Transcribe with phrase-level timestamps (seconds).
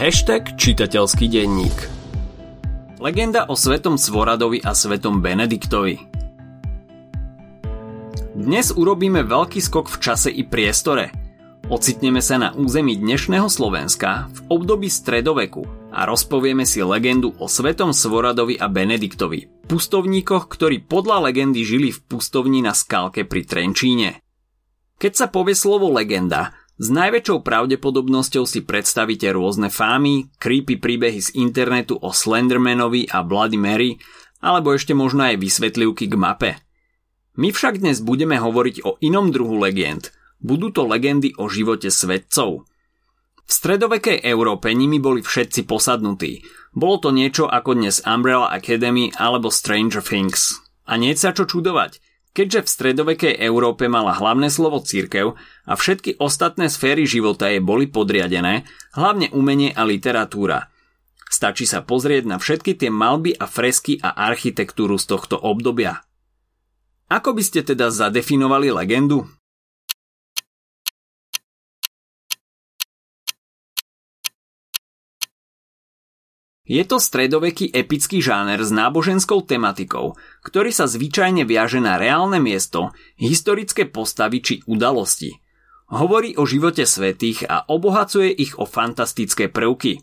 [0.00, 1.76] Hashtag čitateľský denník
[3.04, 6.00] Legenda o svetom Svoradovi a svetom Benediktovi
[8.32, 11.12] Dnes urobíme veľký skok v čase i priestore.
[11.68, 17.92] Ocitneme sa na území dnešného Slovenska v období stredoveku a rozpovieme si legendu o svetom
[17.92, 24.24] Svoradovi a Benediktovi, pustovníkoch, ktorí podľa legendy žili v pustovni na skalke pri Trenčíne.
[24.96, 31.28] Keď sa povie slovo legenda, s najväčšou pravdepodobnosťou si predstavíte rôzne fámy, creepy príbehy z
[31.36, 34.00] internetu o Slendermanovi a Bloody Mary,
[34.40, 36.50] alebo ešte možno aj vysvetlivky k mape.
[37.36, 40.08] My však dnes budeme hovoriť o inom druhu legend.
[40.40, 42.64] Budú to legendy o živote svetcov.
[43.44, 46.48] V stredovekej Európe nimi boli všetci posadnutí.
[46.72, 50.56] Bolo to niečo ako dnes Umbrella Academy alebo Stranger Things.
[50.88, 52.00] A nie sa čo čudovať–
[52.30, 55.34] Keďže v stredovekej Európe mala hlavné slovo církev
[55.66, 60.70] a všetky ostatné sféry života jej boli podriadené, hlavne umenie a literatúra.
[61.26, 66.02] Stačí sa pozrieť na všetky tie malby a fresky a architektúru z tohto obdobia.
[67.10, 69.26] Ako by ste teda zadefinovali legendu?
[76.70, 80.14] Je to stredoveký epický žáner s náboženskou tematikou,
[80.46, 85.34] ktorý sa zvyčajne viaže na reálne miesto, historické postavy či udalosti.
[85.90, 89.98] Hovorí o živote svetých a obohacuje ich o fantastické prvky.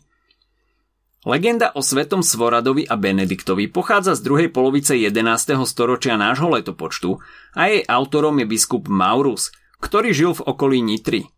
[1.24, 5.64] Legenda o svetom Svoradovi a Benediktovi pochádza z druhej polovice 11.
[5.64, 7.16] storočia nášho letopočtu
[7.56, 11.32] a jej autorom je biskup Maurus, ktorý žil v okolí Nitry.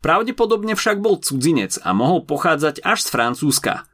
[0.00, 3.74] Pravdepodobne však bol cudzinec a mohol pochádzať až z Francúzska–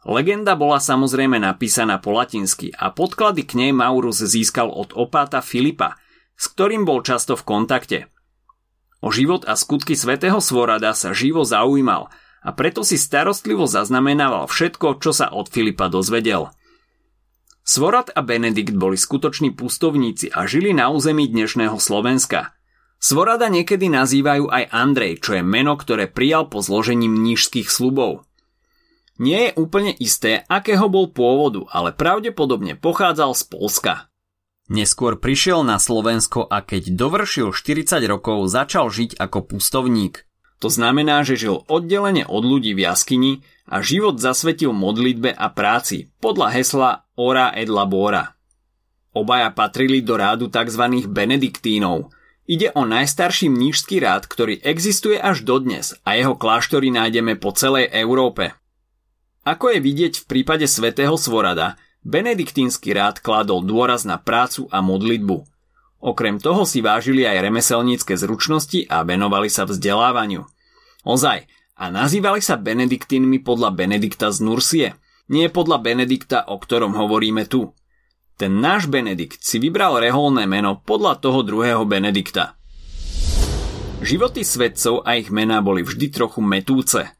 [0.00, 6.00] Legenda bola samozrejme napísaná po latinsky a podklady k nej Maurus získal od opáta Filipa,
[6.40, 7.98] s ktorým bol často v kontakte.
[9.04, 12.08] O život a skutky svätého Svorada sa živo zaujímal
[12.40, 16.48] a preto si starostlivo zaznamenával všetko, čo sa od Filipa dozvedel.
[17.60, 22.56] Svorad a Benedikt boli skutoční pustovníci a žili na území dnešného Slovenska.
[22.96, 28.24] Svorada niekedy nazývajú aj Andrej, čo je meno, ktoré prijal po zložení mnížských slubov–
[29.20, 33.94] nie je úplne isté, akého bol pôvodu, ale pravdepodobne pochádzal z Polska.
[34.72, 40.24] Neskôr prišiel na Slovensko a keď dovršil 40 rokov, začal žiť ako pustovník.
[40.64, 43.32] To znamená, že žil oddelene od ľudí v jaskyni
[43.68, 48.36] a život zasvetil modlitbe a práci podľa hesla Ora et Labora.
[49.10, 51.02] Obaja patrili do rádu tzv.
[51.10, 52.14] benediktínov.
[52.46, 57.90] Ide o najstarší mnížský rád, ktorý existuje až dodnes a jeho kláštory nájdeme po celej
[57.90, 58.54] Európe.
[59.40, 65.48] Ako je vidieť v prípade svätého Svorada, benediktínsky rád kladol dôraz na prácu a modlitbu.
[66.00, 70.44] Okrem toho si vážili aj remeselnícke zručnosti a venovali sa vzdelávaniu.
[71.08, 71.48] Ozaj,
[71.80, 74.88] a nazývali sa benediktínmi podľa Benedikta z Nursie,
[75.32, 77.72] nie podľa Benedikta, o ktorom hovoríme tu.
[78.36, 82.60] Ten náš Benedikt si vybral reholné meno podľa toho druhého Benedikta.
[84.04, 87.08] Životy svedcov a ich mená boli vždy trochu metúce–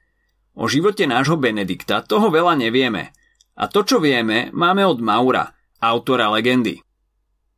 [0.59, 3.15] O živote nášho Benedikta toho veľa nevieme.
[3.55, 6.83] A to, čo vieme, máme od Maura, autora legendy.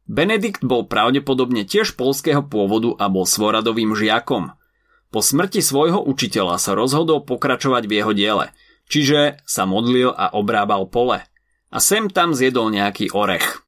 [0.04, 4.52] Benedikt bol pravdepodobne tiež polského pôvodu a bol svoradovým žiakom.
[5.12, 8.46] Po smrti svojho učiteľa sa rozhodol pokračovať v jeho diele,
[8.90, 11.22] čiže sa modlil a obrábal pole.
[11.72, 13.64] A sem tam zjedol nejaký orech.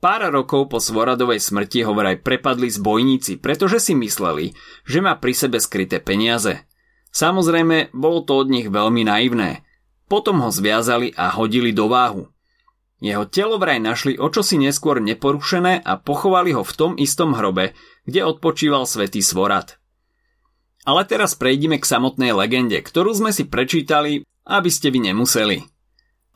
[0.00, 4.56] Pár rokov po Svoradovej smrti ho vraj prepadli zbojníci, pretože si mysleli,
[4.88, 6.64] že má pri sebe skryté peniaze–
[7.10, 9.66] Samozrejme, bolo to od nich veľmi naivné.
[10.06, 12.30] Potom ho zviazali a hodili do váhu.
[13.00, 17.72] Jeho telo vraj našli o čosi neskôr neporušené a pochovali ho v tom istom hrobe,
[18.04, 19.80] kde odpočíval svätý Svorad.
[20.84, 25.64] Ale teraz prejdime k samotnej legende, ktorú sme si prečítali, aby ste vy nemuseli.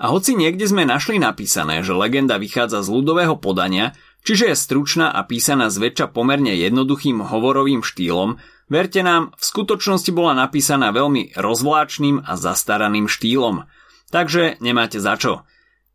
[0.00, 5.12] A hoci niekde sme našli napísané, že legenda vychádza z ľudového podania, čiže je stručná
[5.12, 12.24] a písaná zväčša pomerne jednoduchým hovorovým štýlom, Verte nám, v skutočnosti bola napísaná veľmi rozvláčným
[12.24, 13.68] a zastaraným štýlom,
[14.08, 15.44] takže nemáte za čo.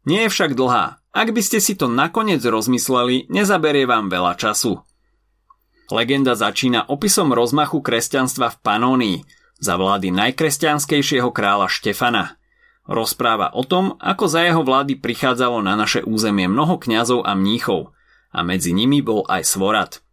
[0.06, 4.86] Nie je však dlhá, ak by ste si to nakoniec rozmysleli, nezaberie vám veľa času.
[5.90, 9.18] Legenda začína opisom rozmachu kresťanstva v Panónii
[9.58, 12.38] za vlády najkresťanskejšieho kráľa Štefana.
[12.86, 17.98] Rozpráva o tom, ako za jeho vlády prichádzalo na naše územie mnoho kňazov a mníchov
[18.30, 19.92] a medzi nimi bol aj Svorad–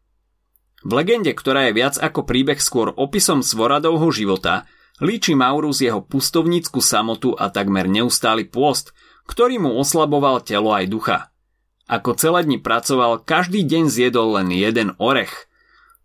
[0.86, 4.70] v legende, ktorá je viac ako príbeh skôr opisom Svoradovho života,
[5.02, 8.94] líči Maurus jeho pustovnícku samotu a takmer neustály pôst,
[9.26, 11.18] ktorý mu oslaboval telo aj ducha.
[11.90, 15.50] Ako celé dni pracoval, každý deň zjedol len jeden orech.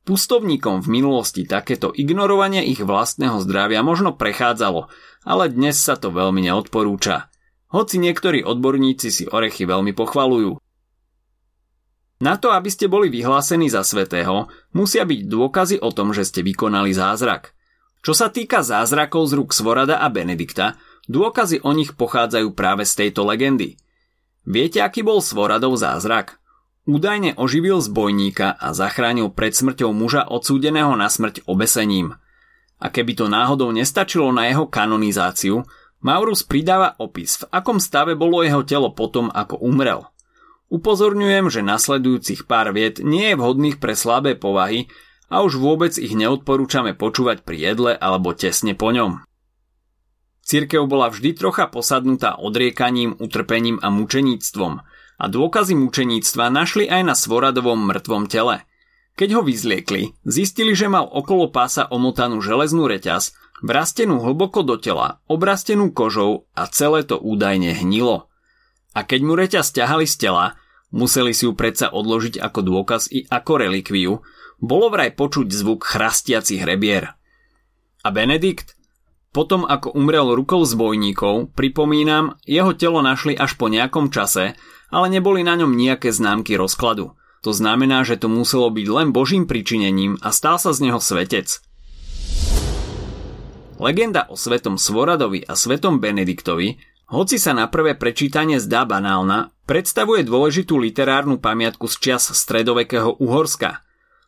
[0.01, 4.89] Pustovníkom v minulosti takéto ignorovanie ich vlastného zdravia možno prechádzalo,
[5.29, 7.29] ale dnes sa to veľmi neodporúča.
[7.69, 10.57] Hoci niektorí odborníci si orechy veľmi pochvalujú.
[12.21, 14.45] Na to, aby ste boli vyhlásení za svetého,
[14.77, 17.57] musia byť dôkazy o tom, že ste vykonali zázrak.
[18.05, 20.77] Čo sa týka zázrakov z rúk Svorada a Benedikta,
[21.09, 23.73] dôkazy o nich pochádzajú práve z tejto legendy.
[24.45, 26.37] Viete, aký bol Svoradov zázrak?
[26.85, 32.17] Údajne oživil zbojníka a zachránil pred smrťou muža odsúdeného na smrť obesením.
[32.81, 35.61] A keby to náhodou nestačilo na jeho kanonizáciu,
[36.01, 40.09] Maurus pridáva opis, v akom stave bolo jeho telo potom, ako umrel.
[40.71, 44.87] Upozorňujem, že nasledujúcich pár viet nie je vhodných pre slabé povahy
[45.27, 49.19] a už vôbec ich neodporúčame počúvať pri jedle alebo tesne po ňom.
[50.47, 54.73] Cirkev bola vždy trocha posadnutá odriekaním, utrpením a mučeníctvom
[55.21, 58.63] a dôkazy mučeníctva našli aj na Svoradovom mŕtvom tele.
[59.19, 65.19] Keď ho vyzliekli, zistili, že mal okolo pása omotanú železnú reťaz, vrastenú hlboko do tela,
[65.27, 68.31] obrastenú kožou a celé to údajne hnilo.
[68.91, 70.59] A keď mu reťaz ťahali z tela,
[70.95, 74.13] museli si ju predsa odložiť ako dôkaz i ako relikviu,
[74.61, 77.17] bolo vraj počuť zvuk chrastiacich hrebier.
[78.05, 78.77] A Benedikt?
[79.31, 84.59] Potom ako umrel rukou zbojníkov, pripomínam, jeho telo našli až po nejakom čase
[84.91, 87.15] ale neboli na ňom nejaké známky rozkladu.
[87.41, 91.63] To znamená, že to muselo byť len božím pričinením a stal sa z neho svetec.
[93.81, 96.77] Legenda o svetom Svoradovi a svetom Benediktovi,
[97.09, 103.79] hoci sa na prvé prečítanie zdá banálna, predstavuje dôležitú literárnu pamiatku z čias stredovekého Uhorska.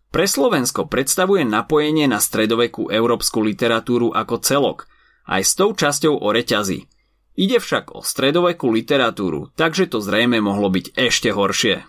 [0.07, 4.87] Pre Slovensko predstavuje napojenie na stredovekú európsku literatúru ako celok,
[5.27, 6.87] aj s tou časťou o reťazi–
[7.33, 11.81] Ide však o stredovekú literatúru, takže to zrejme mohlo byť ešte horšie.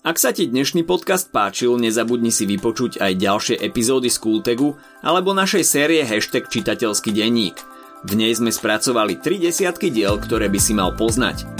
[0.00, 5.36] Ak sa ti dnešný podcast páčil, nezabudni si vypočuť aj ďalšie epizódy z Kultegu alebo
[5.36, 7.56] našej série hashtag čitateľský denník.
[8.04, 11.59] V nej sme spracovali 3 desiatky diel, ktoré by si mal poznať.